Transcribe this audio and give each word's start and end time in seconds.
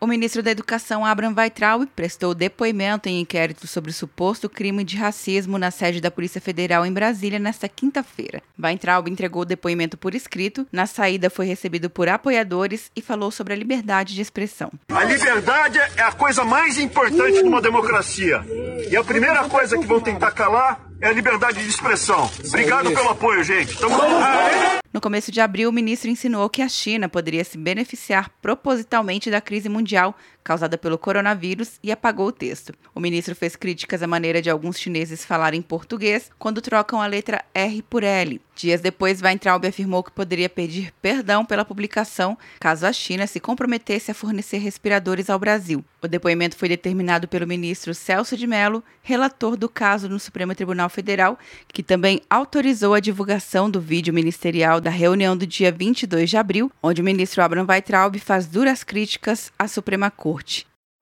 O 0.00 0.06
ministro 0.06 0.44
da 0.44 0.52
Educação, 0.52 1.04
Abraham 1.04 1.34
Weitraub, 1.36 1.88
prestou 1.96 2.32
depoimento 2.32 3.08
em 3.08 3.20
inquérito 3.20 3.66
sobre 3.66 3.90
o 3.90 3.94
suposto 3.94 4.48
crime 4.48 4.84
de 4.84 4.96
racismo 4.96 5.58
na 5.58 5.72
sede 5.72 6.00
da 6.00 6.08
Polícia 6.08 6.40
Federal 6.40 6.86
em 6.86 6.92
Brasília 6.92 7.40
nesta 7.40 7.68
quinta-feira. 7.68 8.40
Weitraub 8.56 9.08
entregou 9.08 9.42
o 9.42 9.44
depoimento 9.44 9.96
por 9.96 10.14
escrito, 10.14 10.64
na 10.70 10.86
saída 10.86 11.28
foi 11.28 11.46
recebido 11.46 11.90
por 11.90 12.08
apoiadores 12.08 12.92
e 12.94 13.02
falou 13.02 13.32
sobre 13.32 13.54
a 13.54 13.56
liberdade 13.56 14.14
de 14.14 14.22
expressão. 14.22 14.70
A 14.88 15.02
liberdade 15.02 15.80
é 15.96 16.02
a 16.02 16.12
coisa 16.12 16.44
mais 16.44 16.78
importante 16.78 17.42
numa 17.42 17.60
democracia. 17.60 18.44
E 18.88 18.96
a 18.96 19.02
primeira 19.02 19.48
coisa 19.48 19.76
que 19.76 19.86
vão 19.86 20.00
tentar 20.00 20.30
calar 20.30 20.80
é 21.00 21.08
a 21.08 21.12
liberdade 21.12 21.60
de 21.60 21.68
expressão. 21.68 22.30
Obrigado 22.46 22.92
pelo 22.92 23.08
apoio, 23.08 23.42
gente. 23.42 23.76
Tamo 23.76 23.96
junto. 23.96 24.77
No 24.98 25.02
começo 25.02 25.30
de 25.30 25.40
abril, 25.40 25.68
o 25.68 25.72
ministro 25.72 26.10
insinuou 26.10 26.50
que 26.50 26.60
a 26.60 26.68
China 26.68 27.08
poderia 27.08 27.44
se 27.44 27.56
beneficiar 27.56 28.32
propositalmente 28.42 29.30
da 29.30 29.40
crise 29.40 29.68
mundial 29.68 30.12
causada 30.42 30.76
pelo 30.76 30.98
coronavírus 30.98 31.78
e 31.84 31.92
apagou 31.92 32.26
o 32.26 32.32
texto. 32.32 32.74
O 32.92 32.98
ministro 32.98 33.36
fez 33.36 33.54
críticas 33.54 34.02
à 34.02 34.08
maneira 34.08 34.42
de 34.42 34.50
alguns 34.50 34.76
chineses 34.76 35.24
falarem 35.24 35.62
português 35.62 36.32
quando 36.36 36.60
trocam 36.60 37.00
a 37.00 37.06
letra 37.06 37.44
R 37.54 37.80
por 37.82 38.02
L. 38.02 38.40
Dias 38.58 38.80
depois, 38.80 39.22
Weintraub 39.22 39.64
afirmou 39.64 40.02
que 40.02 40.10
poderia 40.10 40.48
pedir 40.48 40.92
perdão 41.00 41.44
pela 41.44 41.64
publicação 41.64 42.36
caso 42.58 42.86
a 42.86 42.92
China 42.92 43.24
se 43.24 43.38
comprometesse 43.38 44.10
a 44.10 44.14
fornecer 44.14 44.58
respiradores 44.58 45.30
ao 45.30 45.38
Brasil. 45.38 45.84
O 46.02 46.08
depoimento 46.08 46.56
foi 46.56 46.68
determinado 46.68 47.28
pelo 47.28 47.46
ministro 47.46 47.94
Celso 47.94 48.36
de 48.36 48.48
Mello, 48.48 48.82
relator 49.00 49.56
do 49.56 49.68
caso 49.68 50.08
no 50.08 50.18
Supremo 50.18 50.56
Tribunal 50.56 50.88
Federal, 50.88 51.38
que 51.68 51.84
também 51.84 52.20
autorizou 52.28 52.94
a 52.94 53.00
divulgação 53.00 53.70
do 53.70 53.80
vídeo 53.80 54.12
ministerial 54.12 54.80
da 54.80 54.90
reunião 54.90 55.36
do 55.36 55.46
dia 55.46 55.70
22 55.70 56.28
de 56.28 56.36
abril, 56.36 56.68
onde 56.82 57.00
o 57.00 57.04
ministro 57.04 57.44
Abraham 57.44 57.66
Weintraub 57.68 58.18
faz 58.18 58.48
duras 58.48 58.82
críticas 58.82 59.52
à 59.56 59.68
Suprema 59.68 60.10
Corte. 60.10 60.66